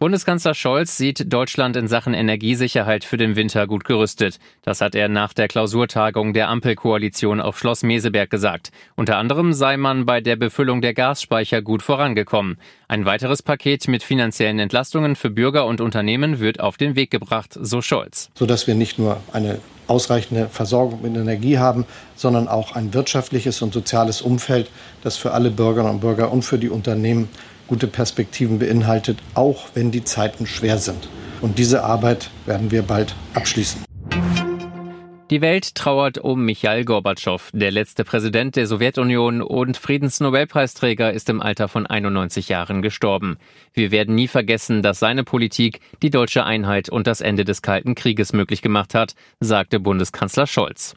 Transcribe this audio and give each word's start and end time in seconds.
Bundeskanzler 0.00 0.54
Scholz 0.54 0.96
sieht 0.96 1.30
Deutschland 1.30 1.76
in 1.76 1.86
Sachen 1.86 2.14
Energiesicherheit 2.14 3.04
für 3.04 3.18
den 3.18 3.36
Winter 3.36 3.66
gut 3.66 3.84
gerüstet. 3.84 4.38
Das 4.62 4.80
hat 4.80 4.94
er 4.94 5.10
nach 5.10 5.34
der 5.34 5.46
Klausurtagung 5.46 6.32
der 6.32 6.48
Ampelkoalition 6.48 7.38
auf 7.38 7.58
Schloss 7.58 7.82
Meseberg 7.82 8.30
gesagt. 8.30 8.72
Unter 8.96 9.18
anderem 9.18 9.52
sei 9.52 9.76
man 9.76 10.06
bei 10.06 10.22
der 10.22 10.36
Befüllung 10.36 10.80
der 10.80 10.94
Gasspeicher 10.94 11.60
gut 11.60 11.82
vorangekommen. 11.82 12.56
Ein 12.88 13.04
weiteres 13.04 13.42
Paket 13.42 13.88
mit 13.88 14.02
finanziellen 14.02 14.58
Entlastungen 14.58 15.16
für 15.16 15.28
Bürger 15.28 15.66
und 15.66 15.82
Unternehmen 15.82 16.40
wird 16.40 16.60
auf 16.60 16.78
den 16.78 16.96
Weg 16.96 17.10
gebracht, 17.10 17.58
so 17.60 17.82
Scholz. 17.82 18.30
Sodass 18.34 18.66
wir 18.66 18.76
nicht 18.76 18.98
nur 18.98 19.20
eine 19.34 19.60
ausreichende 19.90 20.48
Versorgung 20.48 21.02
mit 21.02 21.16
Energie 21.16 21.58
haben, 21.58 21.84
sondern 22.16 22.48
auch 22.48 22.74
ein 22.76 22.94
wirtschaftliches 22.94 23.60
und 23.60 23.74
soziales 23.74 24.22
Umfeld, 24.22 24.70
das 25.02 25.16
für 25.16 25.32
alle 25.32 25.50
Bürgerinnen 25.50 25.94
und 25.94 26.00
Bürger 26.00 26.30
und 26.30 26.42
für 26.42 26.58
die 26.58 26.70
Unternehmen 26.70 27.28
gute 27.66 27.86
Perspektiven 27.86 28.58
beinhaltet, 28.58 29.18
auch 29.34 29.66
wenn 29.74 29.90
die 29.90 30.04
Zeiten 30.04 30.46
schwer 30.46 30.78
sind. 30.78 31.08
Und 31.40 31.58
diese 31.58 31.84
Arbeit 31.84 32.30
werden 32.46 32.70
wir 32.70 32.82
bald 32.82 33.14
abschließen. 33.34 33.89
Die 35.30 35.40
Welt 35.40 35.76
trauert 35.76 36.18
um 36.18 36.44
Michail 36.44 36.84
Gorbatschow. 36.84 37.50
Der 37.52 37.70
letzte 37.70 38.02
Präsident 38.02 38.56
der 38.56 38.66
Sowjetunion 38.66 39.42
und 39.42 39.76
Friedensnobelpreisträger 39.76 41.12
ist 41.12 41.30
im 41.30 41.40
Alter 41.40 41.68
von 41.68 41.86
91 41.86 42.48
Jahren 42.48 42.82
gestorben. 42.82 43.36
Wir 43.72 43.92
werden 43.92 44.16
nie 44.16 44.26
vergessen, 44.26 44.82
dass 44.82 44.98
seine 44.98 45.22
Politik 45.22 45.82
die 46.02 46.10
deutsche 46.10 46.44
Einheit 46.44 46.88
und 46.88 47.06
das 47.06 47.20
Ende 47.20 47.44
des 47.44 47.62
Kalten 47.62 47.94
Krieges 47.94 48.32
möglich 48.32 48.60
gemacht 48.60 48.92
hat, 48.92 49.14
sagte 49.38 49.78
Bundeskanzler 49.78 50.48
Scholz. 50.48 50.96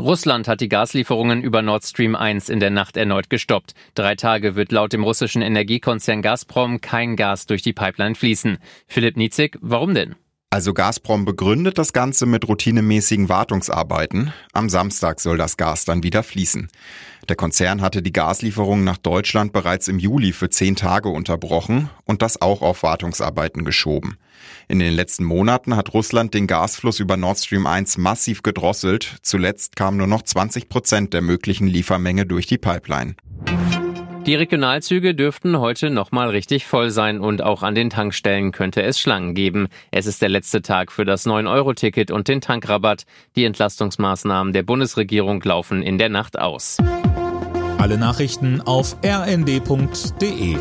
Russland 0.00 0.48
hat 0.48 0.62
die 0.62 0.70
Gaslieferungen 0.70 1.42
über 1.42 1.60
Nord 1.60 1.84
Stream 1.84 2.16
1 2.16 2.48
in 2.48 2.60
der 2.60 2.70
Nacht 2.70 2.96
erneut 2.96 3.28
gestoppt. 3.28 3.74
Drei 3.94 4.14
Tage 4.14 4.56
wird 4.56 4.72
laut 4.72 4.94
dem 4.94 5.04
russischen 5.04 5.42
Energiekonzern 5.42 6.22
Gazprom 6.22 6.80
kein 6.80 7.16
Gas 7.16 7.44
durch 7.44 7.60
die 7.60 7.74
Pipeline 7.74 8.14
fließen. 8.14 8.56
Philipp 8.86 9.18
Nitzig, 9.18 9.58
warum 9.60 9.92
denn? 9.92 10.14
Also 10.50 10.72
Gazprom 10.72 11.24
begründet 11.24 11.76
das 11.76 11.92
Ganze 11.92 12.24
mit 12.24 12.46
routinemäßigen 12.46 13.28
Wartungsarbeiten. 13.28 14.32
Am 14.52 14.68
Samstag 14.68 15.20
soll 15.20 15.36
das 15.36 15.56
Gas 15.56 15.84
dann 15.84 16.02
wieder 16.04 16.22
fließen. 16.22 16.68
Der 17.28 17.36
Konzern 17.36 17.80
hatte 17.80 18.00
die 18.00 18.12
Gaslieferungen 18.12 18.84
nach 18.84 18.96
Deutschland 18.96 19.52
bereits 19.52 19.88
im 19.88 19.98
Juli 19.98 20.32
für 20.32 20.48
zehn 20.48 20.76
Tage 20.76 21.08
unterbrochen 21.08 21.90
und 22.04 22.22
das 22.22 22.40
auch 22.40 22.62
auf 22.62 22.84
Wartungsarbeiten 22.84 23.64
geschoben. 23.64 24.18
In 24.68 24.78
den 24.78 24.94
letzten 24.94 25.24
Monaten 25.24 25.74
hat 25.74 25.92
Russland 25.92 26.32
den 26.32 26.46
Gasfluss 26.46 27.00
über 27.00 27.16
Nord 27.16 27.38
Stream 27.38 27.66
1 27.66 27.98
massiv 27.98 28.42
gedrosselt. 28.42 29.16
Zuletzt 29.22 29.74
kamen 29.74 29.96
nur 29.96 30.06
noch 30.06 30.22
20 30.22 30.68
Prozent 30.68 31.12
der 31.12 31.22
möglichen 31.22 31.66
Liefermenge 31.66 32.24
durch 32.24 32.46
die 32.46 32.58
Pipeline. 32.58 33.16
Die 34.26 34.34
Regionalzüge 34.34 35.14
dürften 35.14 35.60
heute 35.60 35.88
nochmal 35.88 36.30
richtig 36.30 36.66
voll 36.66 36.90
sein 36.90 37.20
und 37.20 37.42
auch 37.42 37.62
an 37.62 37.76
den 37.76 37.90
Tankstellen 37.90 38.50
könnte 38.50 38.82
es 38.82 38.98
Schlangen 38.98 39.34
geben. 39.34 39.68
Es 39.92 40.06
ist 40.06 40.20
der 40.20 40.28
letzte 40.28 40.62
Tag 40.62 40.90
für 40.90 41.04
das 41.04 41.26
9-Euro-Ticket 41.26 42.10
und 42.10 42.26
den 42.26 42.40
Tankrabatt. 42.40 43.06
Die 43.36 43.44
Entlastungsmaßnahmen 43.44 44.52
der 44.52 44.64
Bundesregierung 44.64 45.40
laufen 45.42 45.80
in 45.80 45.96
der 45.96 46.08
Nacht 46.08 46.40
aus. 46.40 46.78
Alle 47.78 47.98
Nachrichten 47.98 48.60
auf 48.62 48.96
rnd.de 49.04 50.56